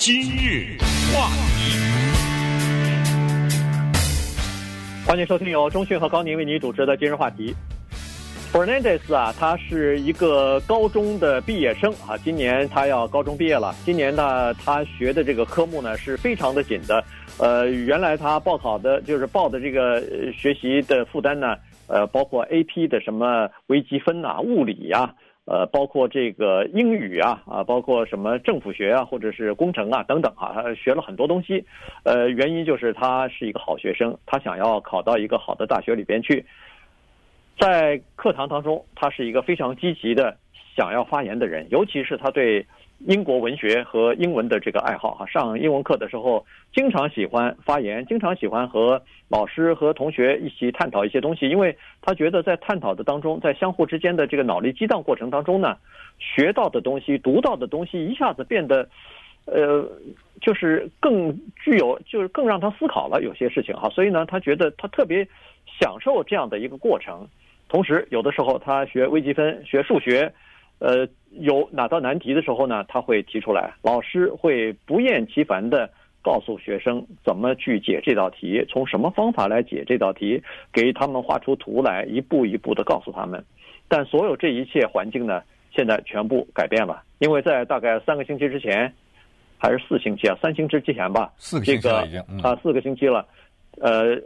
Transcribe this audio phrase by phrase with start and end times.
[0.00, 0.78] 今日
[1.12, 1.28] 话
[1.58, 1.76] 题，
[5.06, 7.54] 欢迎收听由中讯和高宁为你主持的今日话题。
[8.50, 13.74] Fernandez 啊，他是一个高中的毕业生啊，今年他要高中毕业了。
[13.84, 17.04] 今年呢，他学的这个科目呢是非常的紧的。
[17.38, 21.54] 呃，原来他报考的就是报的这个学习的负担呢，
[21.88, 25.14] 呃，包括 AP 的什么微积分呐、物理呀。
[25.50, 31.64] 呃，包括这个英语啊，啊，包括什么政府学啊，或者是工程啊等等啊，他学了很多东西。
[32.04, 36.46] 呃，原因就是他是一个好学生，他想要考到一个好的大学里边去。
[37.58, 40.36] 在课堂当中，他是一个非常积极的
[40.76, 42.64] 想要发言的人，尤其是他对。
[43.06, 55.76] 英国文学和英文的这个爱好哈，上英文课的时候经常喜欢发言，经常喜欢和老师和同学一起探讨一些东西，因为他觉得在探讨的当中，在相互之间的这个脑力激荡过程当中呢，
[56.18, 58.86] 学到的东西、读到的东西一下子变得，
[59.46, 59.82] 呃，
[60.42, 65.26] 就是更具有，就是更让他思考了有些事情哈，所以呢，他觉得他特别
[65.80, 67.26] 享受这样的一个过程，
[67.66, 70.30] 同时有的时候他学微积分、学数学。
[70.80, 75.88] 呃，有哪道难题的时候呢，他会提出来，老师会不厌其烦的
[76.22, 80.42] 告诉学生怎么去解这道题，从什么方法来解这道题，
[80.72, 83.44] 给他们画出图来，一步一步的告诉他们。
[83.88, 88.90] 但所有这一切环境呢，现在全部改变了，因为在大概三个星期之前，
[89.58, 93.26] 还是四星期啊，三星期之前吧，四个星期了已经，这个啊，四个星期了。
[93.82, 94.18] 呃，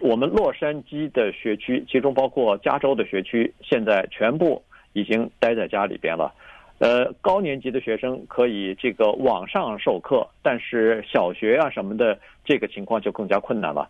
[0.00, 4.62] 我们洛杉矶的学区，其中包括加州的学区，现在全部。
[4.96, 6.32] 已经待在家里边了，
[6.78, 13.86] 呃，高年级的学生可以这个网上授课，但是小学啊什么的这个情况就更加困难了。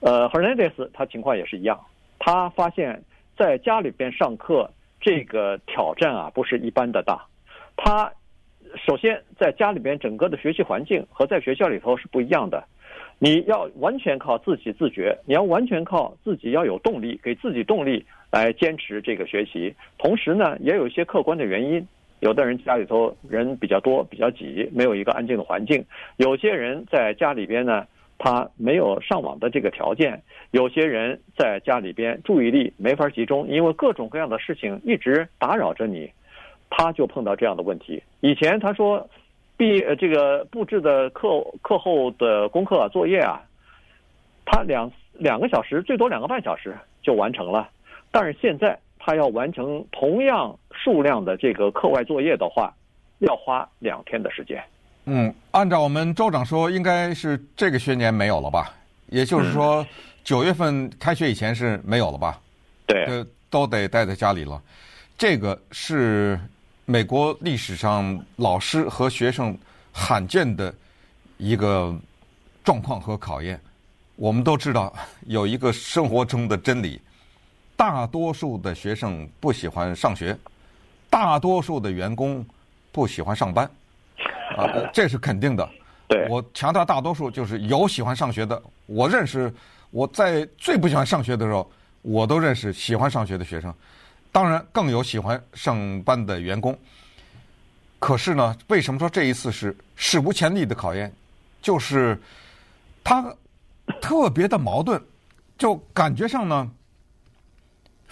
[0.00, 1.80] 呃，Hernandez 他情况也是一样，
[2.18, 3.02] 他发现
[3.34, 7.24] 在家里边上课这个挑战啊不是一般的大。
[7.74, 8.12] 他
[8.86, 12.62] 首先在家里边整个的学习环境和在学校里头是不一样的。
[13.18, 19.72] 你要完全靠自己自觉，你要完全靠自己要有动力，给自己动力来坚持这个学习。
[19.96, 21.86] 同时呢，也有一些客观的原因，
[22.18, 25.80] 有的人家里头人比较多，比较挤，没有一个安静的环境；
[26.16, 27.86] 有些人在家里边呢，
[28.18, 30.16] 他没有上网的这个条件；
[30.50, 36.10] 有些人在家里边注意力没法集中，因为各种各样的事情一直打扰着你，
[36.70, 38.02] 他就碰到这样的问题。
[38.20, 39.08] 以前他说。
[39.54, 41.28] 毕呃，这个布置的课
[41.60, 43.40] 课后的功课作业啊，
[44.44, 47.68] 他两两个小时，最多两个半小时就完成了。
[48.12, 52.72] 但是现在他要完成同样数量的这个课外作业的话，
[53.18, 54.62] 要花两天的时间。
[55.06, 58.72] 嗯，按照我们州长说，应该是这个学年没有了吧？
[59.08, 59.84] 也就是说，
[60.22, 62.38] 九月份开学以前是没有了吧？
[62.86, 63.04] 对，
[63.50, 64.62] 都得待在家里了。
[65.18, 66.38] 这个是。
[66.84, 69.56] 美国历史上老师和学生
[69.92, 70.74] 罕见的
[71.38, 71.96] 一个
[72.64, 73.58] 状况和考验。
[74.16, 74.92] 我们都知道
[75.26, 77.00] 有一个生活中的真理：
[77.82, 80.38] 大多数的学生不喜欢上学，
[81.10, 82.46] 大多数的员工
[82.92, 83.68] 不喜欢上班。
[84.56, 85.68] 啊， 这是肯定的。
[86.06, 88.62] 对，我强调大多数，就是有喜欢上学的。
[88.86, 89.52] 我认识
[89.90, 91.68] 我在最不喜欢上学的时候，
[92.02, 93.74] 我都认识喜欢上学的学生。
[94.30, 96.78] 当然，更有喜欢上班的员工。
[97.98, 101.12] 可是呢，为什么说这一次是史无前例的考验？
[101.60, 102.16] 就是
[103.02, 103.34] 他
[104.00, 105.02] 特别的矛盾，
[105.58, 106.70] 就感觉上呢，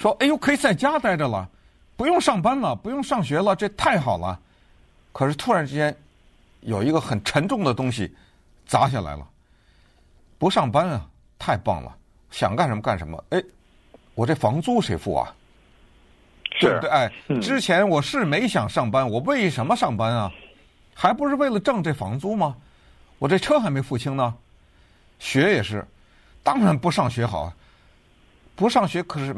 [0.01, 1.47] 说：“哎呦，可以在家待着了，
[1.95, 4.41] 不用上班了，不用上学了，这太好了。”
[5.13, 5.95] 可是突然之间，
[6.61, 8.15] 有一个很沉重的东西
[8.65, 9.29] 砸下来了。
[10.39, 11.07] 不上班啊，
[11.39, 11.95] 太棒了，
[12.31, 13.23] 想干什么干什么。
[13.29, 13.43] 哎，
[14.15, 15.35] 我这房租谁付啊？
[16.59, 16.89] 对不对？
[16.89, 17.13] 哎，
[17.43, 20.33] 之前我是没想上班，我为什么上班啊？
[20.95, 22.57] 还不是为了挣这房租吗？
[23.19, 24.35] 我这车还没付清呢。
[25.19, 25.87] 学也是，
[26.43, 27.53] 当然不上学好。
[28.57, 29.35] 不上学可是，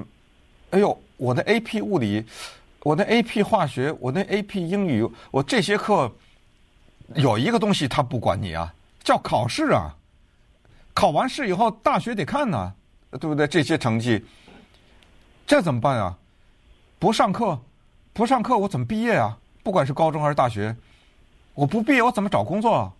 [0.72, 2.24] 哎呦，我的 AP 物理，
[2.82, 6.10] 我的 AP 化学，我的 AP 英语，我这些课
[7.14, 8.72] 有一个东西他不管你啊，
[9.04, 9.94] 叫考试啊。
[10.94, 12.72] 考完试以后，大学得看呢，
[13.12, 13.46] 对不对？
[13.46, 14.24] 这些成绩，
[15.46, 16.16] 这怎么办啊？
[16.98, 17.58] 不上课，
[18.14, 19.38] 不上课，我怎么毕业啊？
[19.62, 20.74] 不管是高中还是大学，
[21.52, 22.92] 我不毕业，我怎么找工作啊？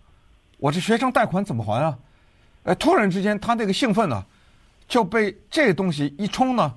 [0.57, 1.97] 我这学生贷款怎么还啊？
[2.65, 4.23] 哎，突然之间，他那个兴奋呢，
[4.87, 6.73] 就被这东西一冲呢，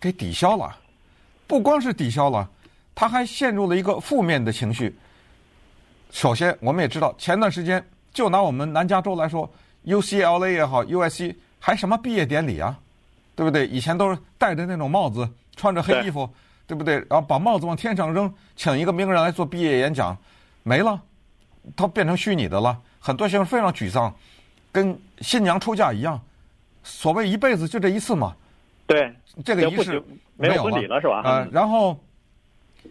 [0.00, 0.76] 给抵消了。
[1.46, 2.48] 不光是抵消了，
[2.94, 4.96] 他还陷入了一个负面的情绪。
[6.10, 9.50] 首先，我们也知道，前段时间就拿我们南加州来说
[9.84, 12.78] ，UCLA 也好，USC 还什么毕业典礼啊？
[13.34, 13.66] 对不对？
[13.66, 15.28] 以前都是戴着那种帽子。
[15.56, 16.30] 穿着黑衣服，
[16.68, 16.94] 对，不对？
[17.10, 20.16] 然后把帽子往天上扔，请一个名人来做毕业演讲，
[20.62, 21.02] 没了，
[21.74, 22.80] 它变成虚拟的了。
[23.00, 24.14] 很多学生非常沮丧，
[24.70, 26.20] 跟新娘出嫁一样。
[26.84, 28.36] 所谓一辈子就这一次嘛。
[28.88, 29.14] 对，
[29.44, 30.02] 这个仪式
[30.36, 31.20] 没有婚礼了是吧？
[31.22, 31.94] 呃，然后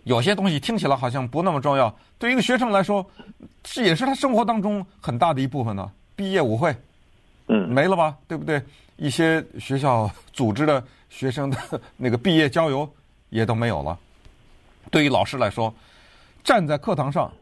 [0.04, 3.04] 有些东西听起来好像不那么重要，对于一个学生来说，
[3.64, 5.92] 这也是他生活当中很大的一部分呢。
[6.16, 6.76] 毕业舞会，
[7.48, 8.16] 嗯，没了吧？
[8.28, 8.62] 对不对？
[8.96, 11.58] 一些学校 组织的学生的
[11.98, 12.88] 那个毕业郊游
[13.30, 13.98] 也都没有了。
[14.92, 15.74] 对于老师来说，
[16.44, 17.34] 站在课堂上，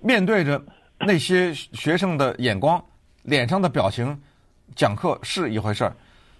[0.00, 0.60] 面对着
[0.98, 2.84] 那些学生的眼光、
[3.22, 4.20] 脸上的表情，
[4.74, 5.94] 讲课是一回事儿，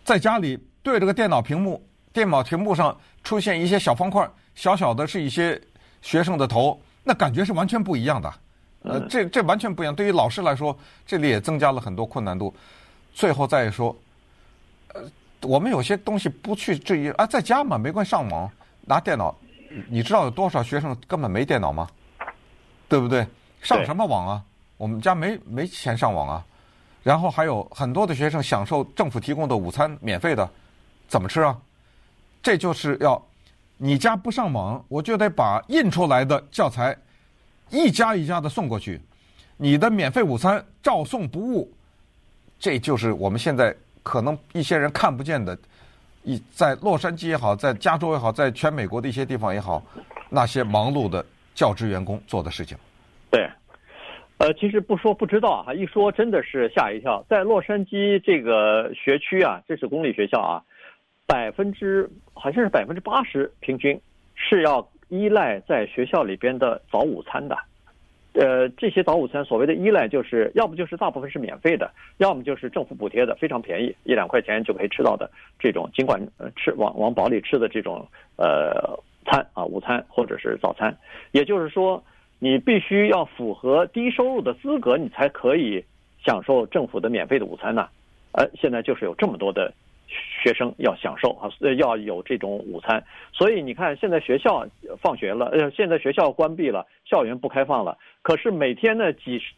[0.05, 0.58] 在家里。
[0.82, 1.82] 对着个电脑屏幕，
[2.12, 5.61] 电脑屏幕上出现一些小方块，小小的是一些
[6.00, 8.34] 学生的头，那感觉是完全不一样的。
[8.82, 9.94] 呃，这这完全不一样。
[9.94, 10.76] 对于老师来说，
[11.06, 12.52] 这里也增加了很多困难度。
[13.14, 13.96] 最后再说，
[14.94, 15.02] 呃，
[15.43, 18.50] 我们有些东西不去质疑啊，在家嘛，没关系，上网
[18.81, 19.34] 拿电脑。
[19.88, 21.88] 你知道有多少学生根本没电脑吗？
[22.88, 23.25] 对不对？
[23.62, 24.43] 上什么网啊？
[24.76, 26.44] 我们家没没钱上网啊。
[27.05, 30.49] 然后还有很多的学生享受政府提供的午餐，免费的。
[31.12, 31.55] 怎么吃啊？
[32.43, 33.23] 这就是要
[33.76, 36.97] 你家不上网，我就得把印出来的教材
[37.69, 38.99] 一家一家的送过去。
[39.59, 41.70] 你的免费午餐照送不误。
[42.59, 45.55] 这就是我们现在可能一些人看不见的，
[46.23, 49.82] 一在洛杉矶也好，在加州也好，在全美国的一些地方也好，
[50.31, 51.23] 那些忙碌的
[51.55, 52.75] 教职员工做的事情。
[53.31, 53.47] 对，
[54.38, 57.23] 呃，其实不说不知道哈，一说真的是吓一跳。
[57.29, 60.65] 在洛杉矶这个学区啊，这是公立学校啊。
[61.32, 63.99] 百分之好像是百分之八十，平均
[64.34, 67.56] 是要依赖在学校里边的早午餐的。
[68.34, 75.88] 呃，这些早午餐所谓的依赖，就是要不就是大部分是免费的，要么就是政府补贴的，非常便宜，一两块钱就可以吃到的这种。
[75.94, 76.20] 尽管
[76.55, 78.06] 吃往往饱里吃的这种
[78.37, 80.94] 呃餐啊，午餐或者是早餐，
[81.31, 82.05] 也就是说，
[82.40, 85.82] 你必须要符合低收入的资格，你才可以
[86.26, 87.88] 享受政府的免费的午餐呢。
[88.32, 89.73] 呃，现在就是有这么多的。
[90.43, 94.67] 学生要享受啊，要有这种午餐，所以你看，现在学校
[95.00, 97.97] 放学了，呃，现在学校关闭了，校园不开放了。
[98.23, 99.53] 可是每天呢，几十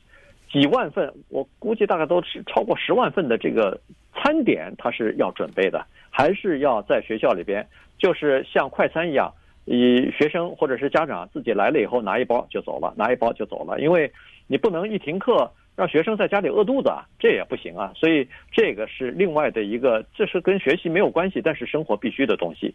[0.50, 3.80] 几万份，我估计大概都是超过十万份的这个
[4.14, 7.66] 餐点，他是要准备的，还是要在学校里边，
[7.98, 9.32] 就是像快餐一样，
[9.64, 14.12] 以学生或者是家长自己来了以后拿一包就走了，拿一包就走了，因为
[14.46, 15.50] 你不能一停课。
[15.76, 17.92] 让学生在家里饿肚子啊，这也不行啊。
[17.96, 22.74] 所以这个是另外的一个，这是跟学习没有关系，但是生活必须的东西。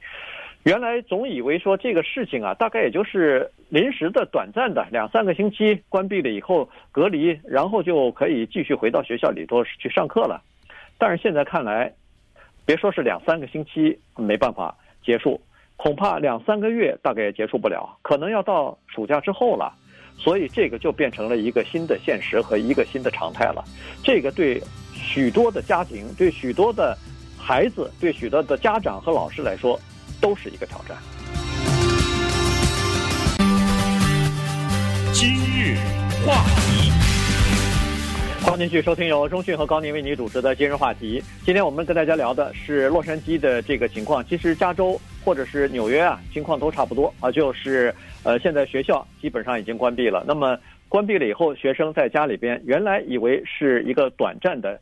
[0.63, 10.41] 原来总以为说这个事情啊，大概也就是临时的、短暂的，两三个星期关闭了以后隔离，然后就可以继续回到学校里头去上课了。
[10.97, 11.93] 但是现在看来，
[12.65, 15.39] 别说是两三个星期没办法结束，
[15.77, 19.73] 恐怕两三个月大概也结束不了，可能要到暑假之后了。
[20.19, 23.63] 所以这个就变成了一个新的现实和一个新的常态了。
[24.04, 24.62] 这个对
[24.94, 26.98] 许多的家庭、对许多的
[27.38, 29.80] 孩子、对许多的家长和老师来说，
[30.19, 30.98] 都是一个挑战。
[35.13, 35.75] 今日
[36.25, 36.92] 话题，
[38.42, 41.24] 欢迎继续收听由中讯和高宁为您主持的今日话题。
[41.45, 44.25] 今天我们跟大家聊的是洛杉矶的这个情况。
[44.27, 47.94] 其实加州或者是纽约啊，情况都差不多啊，就是。
[48.21, 50.25] 呃，现在学校基本上已经关闭了。
[50.27, 54.77] 那么关闭了以后，学生在家里边，原来以为是一个短暂的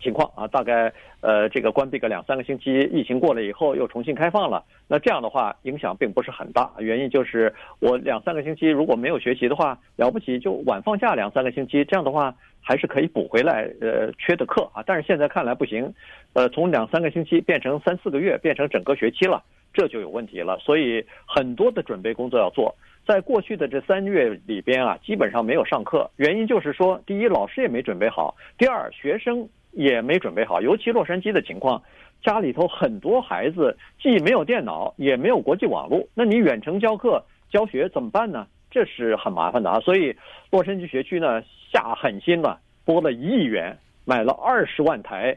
[0.00, 4.64] 情况啊，大概呃这个关闭个两三个星期，疫情过了以后又重新开放了。
[4.88, 14.82] 那这样的话影响并不是很大，原因就是我两三个星期如果没有学习的话，了不起就晚放假两三个星期，这样的话还是可以补回来呃缺的课啊。
[14.86, 15.92] 但是现在看来不行，
[16.32, 19.42] 呃，从两三个星期变成三四个月，变成整个学期了。
[19.72, 22.74] 这就有问题了，所以很多的准备工作要做。
[23.10, 30.60] 在过去的这三个月里边啊，基本上没有上课，原因就是说，第一，老师也没准备好；第二，学生也没准备好。
[30.60, 31.82] 尤其洛杉矶的情况，
[32.22, 38.46] 家里头很多孩子既没有电脑，也没有国际网络，那你远程教课教学怎么办呢？
[38.70, 39.80] 这是很麻烦的啊。
[39.80, 40.14] 所以，
[40.52, 45.36] 洛杉矶学区呢下狠心了，拨了一亿元买了二十万台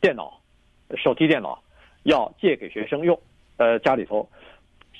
[0.00, 0.40] 电脑，
[0.96, 1.62] 手提电脑，
[2.02, 3.16] 要借给学生用。
[3.58, 4.28] 呃，家里头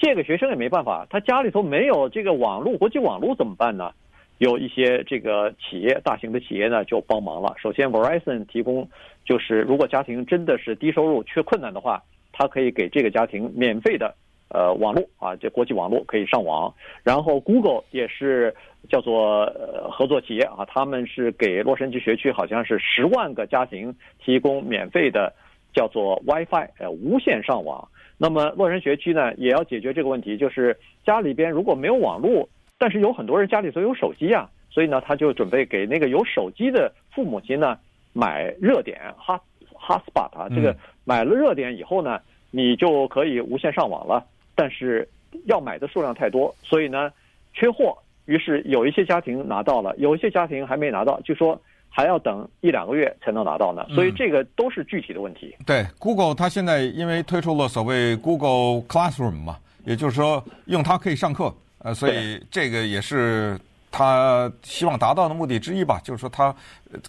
[0.00, 3.92] 借给学生也没办法，他家里头没有这个网络，国际网络怎么办呢？
[4.38, 7.54] 有一些这个企业，大型的企业呢就帮忙了。
[7.56, 8.88] 首先，Verizon 提供，
[9.25, 14.12] 就是如果家庭真的是低收入、缺困难的话，他可以给这个家庭免费的
[14.49, 16.75] 呃网络啊，这国际网络可以上网。
[17.04, 18.52] 然后，Google 也是
[18.88, 25.32] 叫做呃合作企业啊，他们是给洛杉矶学区好像是十万个家庭提供免费的
[25.72, 27.87] 叫做 WiFi 呃无线上网。
[28.22, 32.48] 那么洛杉学区呢，也要解决这个问题，就是家里边如果没有网络，
[32.78, 37.76] 但是有很多人家里头有手机啊，所以呢，他就准备给那个有手机的父母亲呢
[38.12, 39.40] 买热点 hot
[39.74, 42.20] hotspot 啊，这个买了热点以后呢，
[42.52, 44.24] 你就可以无线上网了。
[44.54, 45.08] 但是
[45.46, 47.10] 要买的数量太多，所以呢
[47.52, 51.60] 缺货，于是有一些家庭拿到了，有一些家庭还没拿到，就说
[51.94, 53.87] 还要等一两个月才能拿到呢。
[53.94, 55.54] 所以这个都是具体的问题。
[55.58, 66.00] 嗯、对，Google 它现在因为推出了所谓 Google Classroom 嘛，也就是说用它可以上课，呃，所以这个也是他希望达到的目的之一吧。
[66.02, 66.54] 就是说它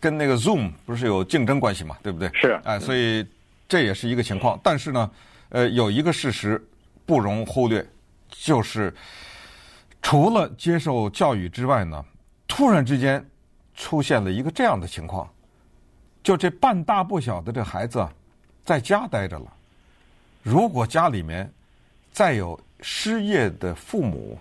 [0.02, 2.30] 跟那个 Zoom 不是有竞争关系嘛，对不对？
[2.34, 2.52] 是。
[2.66, 3.26] 哎、呃，所以
[3.70, 4.60] 这也是一个情况。
[4.62, 5.10] 但是呢，
[5.48, 6.62] 呃，有一个事实
[7.06, 7.86] 不容忽略，
[8.30, 8.94] 就是
[10.02, 12.04] 除了接受教育之外呢，
[12.50, 13.26] 突然之间
[13.76, 15.30] 出现了一个这样的情况，
[16.24, 18.08] 就这半大不小的这孩子
[18.64, 19.54] 在家待着了。
[20.42, 21.52] 如果家里面
[22.12, 24.38] 再有失业的父母，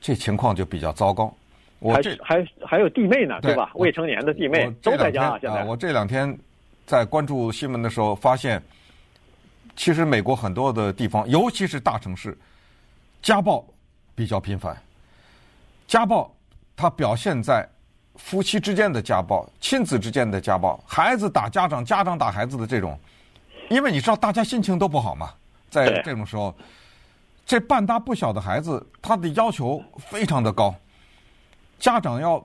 [0.00, 1.34] 这情况就比较糟糕。
[1.78, 3.72] 我这还还还有弟妹呢，对吧？
[3.74, 5.38] 未成年的弟妹都在家。
[5.40, 6.36] 现在我这两天
[6.86, 8.62] 在关注新闻的时候发现。
[9.76, 12.36] 其实美国很多的地方，尤其是大城市，
[13.22, 13.64] 家暴
[14.12, 14.76] 比较频繁。
[15.86, 16.28] 家暴
[16.74, 17.64] 它表现在
[18.18, 22.98] 夫妻之间的家暴、亲子之间的家暴、孩子打家长、家长打孩子的这种。
[23.70, 25.30] 因为你知道，大家心情都不好嘛，
[25.70, 26.54] 在这种时候，
[27.46, 30.74] 这半大不小的孩子，他的要求非常的高，
[31.78, 32.44] 家长要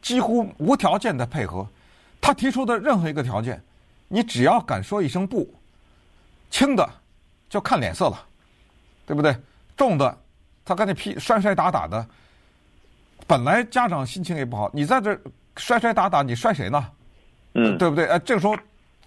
[0.00, 1.66] 几乎无条件的配合。
[2.20, 3.60] 他提出的任何一个条件，
[4.06, 5.52] 你只要敢说一声不。
[6.50, 6.88] 轻的
[7.48, 8.26] 就看脸色了，
[9.06, 9.36] 对不对？
[9.76, 10.16] 重的
[10.64, 12.06] 他跟你劈摔摔打打的，
[13.26, 15.18] 本来家长心情也不好，你在这
[15.56, 16.90] 摔摔打打，你摔谁呢？
[17.54, 18.06] 嗯，对不对？
[18.06, 18.56] 呃，这个时候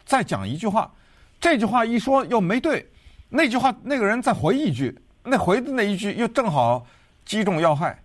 [0.05, 0.91] 再讲一句话，
[1.39, 2.87] 这句话一说又没对，
[3.29, 6.85] 那句话那个人再回一句，那回的那一句又正好
[7.25, 7.97] 击中要害，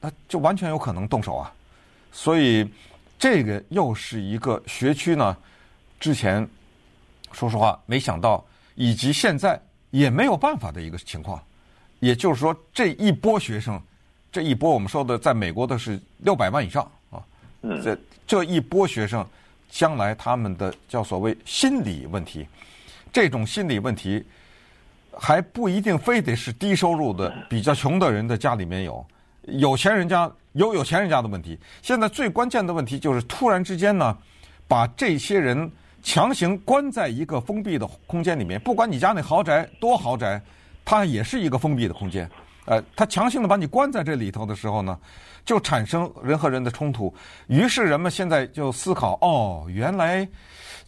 [0.00, 1.52] 那就完全有可能动手啊。
[2.12, 2.68] 所以
[3.18, 5.36] 这个又是一个学区呢，
[5.98, 6.48] 之前。
[7.32, 11.42] 说实话，没想到，以及现在也没有办法的一个情况。
[11.98, 13.82] 也就是说，这一波学生，
[14.34, 17.22] 这一波我们说的，在美国的是六百万以上啊。
[17.62, 19.24] 这这一波学生，
[19.70, 22.44] 将来他们的叫所谓心理问题，
[23.12, 24.24] 这种心理问题
[25.16, 29.06] 还不一定非得是低收入的、比较穷的人的家里面有，
[29.42, 31.56] 有钱人家有有钱人家的问题。
[31.80, 34.18] 现在最关键的问题就是，突然之间呢，
[34.66, 35.70] 把这些人。
[36.06, 40.38] 强行关在一个封闭的空间里面，不管你家那豪宅多豪宅，
[40.84, 42.30] 它也是一个封闭的空间。
[42.66, 44.98] 呃，他强行的把你关在这里头的时候呢，
[45.44, 47.14] 就产生人和人的冲突。
[47.46, 50.26] 于是人们现在就思考：哦，原来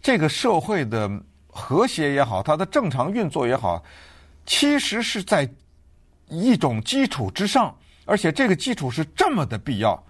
[0.00, 1.10] 这个社会的
[1.48, 3.82] 和谐也好，它的正常运作也好，
[4.46, 5.48] 其实是在
[6.28, 10.02] 一种基础之上，而且这个基础是这么的必要，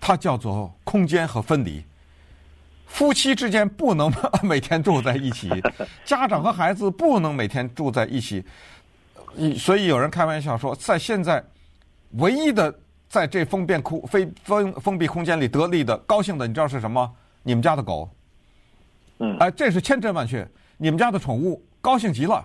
[0.00, 1.84] 它叫做空间和分离。
[2.86, 4.12] 夫妻之间不能
[4.42, 5.48] 每天住在一起，
[6.04, 8.44] 家长和孩子不能每天住在一起，
[9.56, 11.44] 所以有人开玩笑说，在现在
[12.12, 12.74] 唯一的
[13.08, 17.10] 在这封闭空非封封闭空间里得利的高兴的，你知道是什么？
[17.42, 18.08] 你们家的狗，
[19.18, 20.46] 嗯，哎，这是千真万确。
[20.76, 22.44] 你们家的宠物高兴极了，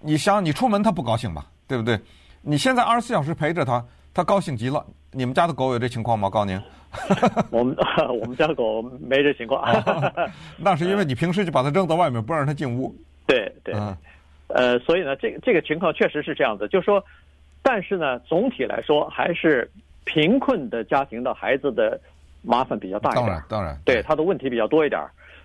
[0.00, 1.46] 你想你出门它不高兴吧？
[1.66, 2.00] 对不对？
[2.42, 3.84] 你现在二十四小时陪着它，
[4.14, 4.84] 它高兴极了。
[5.10, 6.28] 你们家的狗有这情况吗？
[6.30, 6.60] 告诉您。
[7.50, 7.76] 我们
[8.20, 9.62] 我们家的狗没这情况，
[10.56, 12.94] 那是因为你平时就把它扔到外面，不让它进屋。
[13.26, 13.74] 对 对，
[14.48, 17.04] 呃，所以呢，这这个情况确实是这样的，就是说，
[17.62, 19.70] 但是呢，总体来说还是
[20.04, 22.00] 贫困的家庭的孩子的
[22.42, 23.24] 麻烦比较大一点。
[23.24, 25.00] 当然当然，对他的问题比较多一点。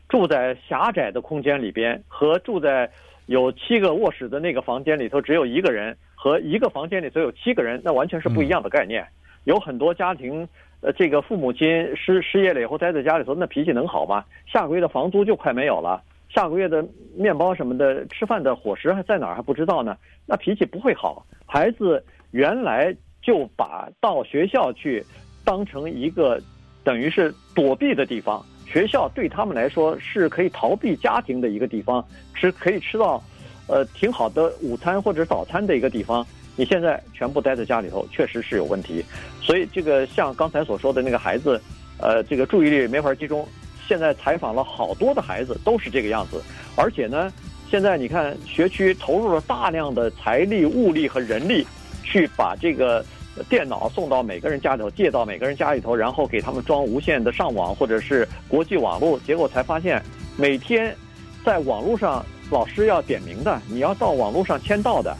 [0.07, 2.89] 住在狭窄的空间里边，和住在
[3.25, 9.07] 有七个卧室的那个房间里头只有一个人，和一个房间里头有七个人，那完全是不一样的概念。
[9.45, 10.47] 有很多家庭。
[10.83, 14.25] 呃，这个父母亲失失业了以后待在家里头，那脾气能好吗？
[14.51, 16.01] 下个月的房租就快没有了，
[16.33, 16.85] 下个月的
[17.15, 21.25] 面包什么的，吃饭的伙食还在哪儿还不知道呢，那脾气不会好。
[21.45, 25.03] 孩子原来就把到学校去
[25.43, 26.41] 当成一个
[26.83, 33.21] 等于是躲避的地方，学校对他们来说是可以逃避家庭的一个地方，吃可以吃到
[33.67, 36.25] 呃挺好的午餐或者早餐的一个地方。
[36.55, 39.03] 你现在全部待在家里头，确实是有问题。
[39.41, 41.59] 所以这个像刚才所说的那个孩子，
[41.97, 43.45] 呃，这个注意力没法集中。
[43.91, 46.41] 现在采访了好多的孩子，都是这个样子。
[46.77, 47.29] 而且呢，
[47.69, 51.67] 现在你看学区投入了大量的财力、物力和人力，
[52.01, 53.03] 去把这个
[53.49, 59.19] 电脑送到每个人家里头，借到每个人家里头，然后给他们装无线的上网或者是国际网络。
[59.27, 60.01] 结果才发现，
[60.37, 60.95] 每天
[61.43, 65.13] 在网络上老师要点名的，你要到网络上签到的。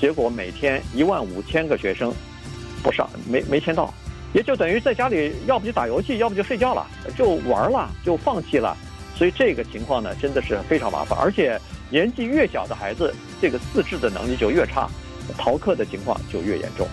[0.00, 2.10] 结果每天一万五千个学生
[2.82, 3.92] 不上，没没签到，
[4.32, 8.76] 也就等于在家里，要不就打游戏，要不就睡觉了，就玩了，就放弃了。
[9.14, 11.18] 所以这个情况呢，真的是非常麻烦。
[11.18, 14.88] 而且年纪越小的孩子，这个自制的能力就越差，
[15.38, 16.86] 逃课的情况就越严重。